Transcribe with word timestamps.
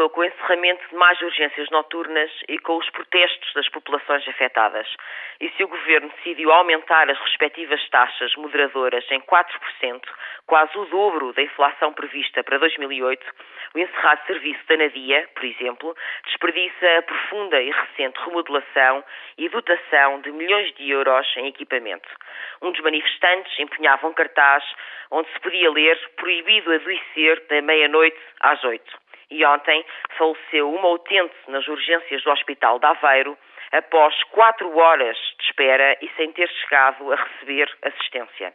Começou 0.00 0.14
com 0.14 0.22
o 0.22 0.24
encerramento 0.24 0.88
de 0.88 0.94
mais 0.94 1.20
urgências 1.20 1.68
noturnas 1.68 2.30
e 2.48 2.58
com 2.60 2.78
os 2.78 2.88
protestos 2.88 3.52
das 3.52 3.68
populações 3.68 4.26
afetadas. 4.26 4.86
E 5.38 5.50
se 5.50 5.62
o 5.62 5.68
governo 5.68 6.08
decidiu 6.16 6.50
aumentar 6.50 7.10
as 7.10 7.20
respectivas 7.20 7.86
taxas 7.90 8.34
moderadoras 8.36 9.04
em 9.10 9.20
4%, 9.20 10.00
quase 10.46 10.78
o 10.78 10.86
dobro 10.86 11.34
da 11.34 11.42
inflação 11.42 11.92
prevista 11.92 12.42
para 12.42 12.56
2008, 12.56 13.26
o 13.74 13.78
encerrado 13.78 14.26
serviço 14.26 14.66
da 14.68 14.78
Nadia, 14.78 15.28
por 15.34 15.44
exemplo, 15.44 15.94
desperdiça 16.24 16.98
a 16.98 17.02
profunda 17.02 17.60
e 17.60 17.70
recente 17.70 18.18
remodelação 18.24 19.04
e 19.36 19.50
dotação 19.50 20.22
de 20.22 20.32
milhões 20.32 20.72
de 20.76 20.90
euros 20.90 21.30
em 21.36 21.48
equipamento. 21.48 22.08
Um 22.62 22.72
dos 22.72 22.80
manifestantes 22.80 23.58
empunhava 23.58 24.06
um 24.06 24.14
cartaz 24.14 24.64
onde 25.10 25.30
se 25.30 25.40
podia 25.40 25.70
ler 25.70 25.98
proibido 26.16 26.72
adoecer 26.72 27.46
da 27.50 27.60
meia-noite 27.60 28.16
às 28.40 28.64
oito. 28.64 28.99
E 29.30 29.44
ontem 29.44 29.84
faleceu 30.18 30.72
uma 30.72 30.88
utente 30.88 31.34
nas 31.48 31.66
urgências 31.68 32.22
do 32.22 32.30
Hospital 32.30 32.78
de 32.78 32.86
Aveiro 32.86 33.38
após 33.72 34.20
quatro 34.24 34.76
horas 34.76 35.16
de 35.38 35.44
espera 35.46 35.96
e 36.02 36.08
sem 36.16 36.32
ter 36.32 36.48
chegado 36.48 37.12
a 37.12 37.16
receber 37.16 37.70
assistência. 37.82 38.52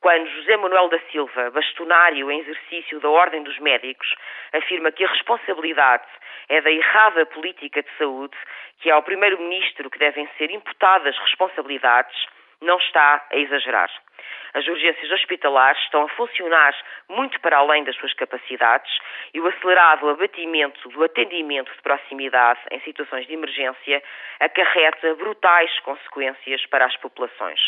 Quando 0.00 0.28
José 0.28 0.56
Manuel 0.56 0.88
da 0.88 1.00
Silva, 1.10 1.50
bastonário 1.50 2.30
em 2.30 2.40
exercício 2.40 3.00
da 3.00 3.08
Ordem 3.08 3.42
dos 3.42 3.58
Médicos, 3.58 4.14
afirma 4.52 4.92
que 4.92 5.04
a 5.04 5.08
responsabilidade 5.08 6.06
é 6.48 6.60
da 6.60 6.70
errada 6.70 7.26
política 7.26 7.82
de 7.82 7.88
saúde, 7.98 8.36
que 8.78 8.90
é 8.90 8.92
ao 8.92 9.02
Primeiro-Ministro 9.02 9.90
que 9.90 9.98
devem 9.98 10.28
ser 10.38 10.50
imputadas 10.50 11.18
responsabilidades, 11.18 12.26
não 12.60 12.78
está 12.78 13.24
a 13.30 13.36
exagerar. 13.36 13.90
As 14.54 14.66
urgências 14.66 15.10
hospitalares 15.10 15.80
estão 15.82 16.04
a 16.04 16.08
funcionar 16.08 16.74
muito 17.10 17.38
para 17.40 17.58
além 17.58 17.84
das 17.84 17.94
suas 17.96 18.14
capacidades 18.14 18.90
e 19.34 19.40
o 19.40 19.46
acelerado 19.46 20.08
abatimento 20.08 20.88
do 20.88 21.04
atendimento 21.04 21.70
de 21.70 21.82
proximidade 21.82 22.60
em 22.70 22.80
situações 22.80 23.26
de 23.26 23.34
emergência 23.34 24.02
acarreta 24.40 25.14
brutais 25.14 25.78
consequências 25.80 26.64
para 26.66 26.86
as 26.86 26.96
populações. 26.96 27.60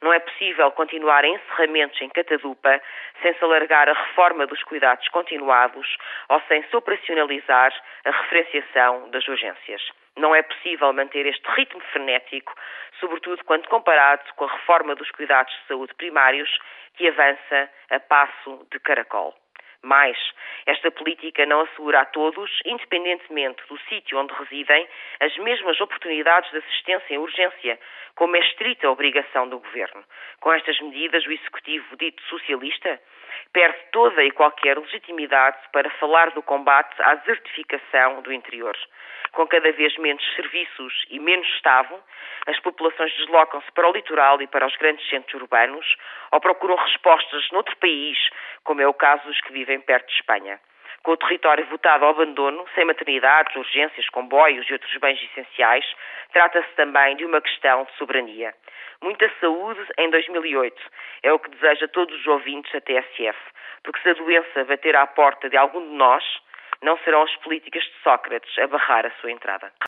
Não 0.00 0.12
é 0.12 0.18
possível 0.18 0.70
continuar 0.72 1.24
em 1.24 1.36
encerramentos 1.36 2.00
em 2.00 2.08
catadupa 2.08 2.82
sem 3.22 3.32
se 3.34 3.44
alargar 3.44 3.88
a 3.88 3.92
reforma 3.92 4.44
dos 4.44 4.62
cuidados 4.64 5.06
continuados 5.08 5.96
ou 6.28 6.40
sem 6.48 6.62
se 6.64 6.76
operacionalizar 6.76 7.72
a 8.04 8.10
referenciação 8.10 9.10
das 9.10 9.26
urgências. 9.28 10.01
Não 10.16 10.34
é 10.34 10.42
possível 10.42 10.92
manter 10.92 11.26
este 11.26 11.48
ritmo 11.52 11.80
frenético, 11.92 12.54
sobretudo 13.00 13.42
quando 13.44 13.68
comparado 13.68 14.22
com 14.36 14.44
a 14.44 14.52
reforma 14.52 14.94
dos 14.94 15.10
cuidados 15.10 15.52
de 15.52 15.66
saúde 15.68 15.94
primários, 15.94 16.50
que 16.94 17.08
avança 17.08 17.70
a 17.90 18.00
passo 18.00 18.66
de 18.70 18.78
caracol. 18.80 19.34
Mais, 19.82 20.16
esta 20.64 20.90
política 20.92 21.44
não 21.44 21.62
assegura 21.62 22.00
a 22.00 22.04
todos, 22.04 22.50
independentemente 22.64 23.62
do 23.68 23.76
sítio 23.88 24.18
onde 24.18 24.32
residem, 24.34 24.88
as 25.20 25.36
mesmas 25.38 25.80
oportunidades 25.80 26.50
de 26.52 26.58
assistência 26.58 27.14
em 27.14 27.18
urgência, 27.18 27.78
como 28.14 28.36
é 28.36 28.40
estrita 28.40 28.88
obrigação 28.88 29.48
do 29.48 29.58
governo. 29.58 30.04
Com 30.40 30.52
estas 30.52 30.78
medidas, 30.80 31.26
o 31.26 31.32
executivo 31.32 31.96
dito 31.96 32.22
socialista 32.24 33.00
perde 33.52 33.78
toda 33.90 34.22
e 34.22 34.30
qualquer 34.30 34.78
legitimidade 34.78 35.58
para 35.72 35.90
falar 35.90 36.30
do 36.30 36.42
combate 36.42 36.94
à 37.02 37.14
desertificação 37.16 38.22
do 38.22 38.32
interior. 38.32 38.76
Com 39.32 39.46
cada 39.46 39.72
vez 39.72 39.96
menos 39.96 40.22
serviços 40.34 41.04
e 41.08 41.18
menos 41.18 41.46
Estado, 41.54 41.98
as 42.46 42.58
populações 42.60 43.12
deslocam-se 43.16 43.70
para 43.72 43.88
o 43.88 43.92
litoral 43.92 44.40
e 44.42 44.46
para 44.46 44.66
os 44.66 44.76
grandes 44.76 45.08
centros 45.08 45.40
urbanos 45.40 45.86
ou 46.32 46.40
procuram 46.40 46.76
respostas 46.76 47.50
noutro 47.50 47.74
país, 47.78 48.18
como 48.72 48.80
é 48.80 48.88
o 48.88 48.94
caso 48.94 49.22
dos 49.26 49.38
que 49.42 49.52
vivem 49.52 49.78
perto 49.82 50.06
de 50.06 50.14
Espanha. 50.14 50.58
Com 51.02 51.12
o 51.12 51.16
território 51.18 51.66
votado 51.66 52.06
ao 52.06 52.12
abandono, 52.12 52.64
sem 52.74 52.86
maternidades, 52.86 53.54
urgências, 53.54 54.08
comboios 54.08 54.66
e 54.66 54.72
outros 54.72 54.96
bens 54.96 55.22
essenciais, 55.22 55.84
trata-se 56.32 56.70
também 56.74 57.14
de 57.16 57.26
uma 57.26 57.42
questão 57.42 57.84
de 57.84 57.92
soberania. 57.98 58.54
Muita 59.02 59.30
saúde 59.40 59.80
em 59.98 60.08
2008 60.08 60.82
é 61.22 61.32
o 61.34 61.38
que 61.38 61.50
deseja 61.50 61.86
todos 61.88 62.18
os 62.18 62.26
ouvintes 62.26 62.72
da 62.72 62.80
TSF, 62.80 63.38
porque 63.82 64.00
se 64.00 64.08
a 64.08 64.14
doença 64.14 64.64
bater 64.64 64.96
à 64.96 65.06
porta 65.06 65.50
de 65.50 65.56
algum 65.58 65.82
de 65.82 65.94
nós, 65.94 66.24
não 66.80 66.96
serão 66.98 67.24
as 67.24 67.36
políticas 67.36 67.82
de 67.82 67.94
Sócrates 68.02 68.58
a 68.58 68.66
barrar 68.68 69.04
a 69.04 69.10
sua 69.20 69.32
entrada. 69.32 69.70